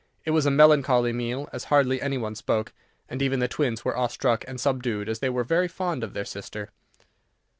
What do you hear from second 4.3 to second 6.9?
and subdued, as they were very fond of their sister.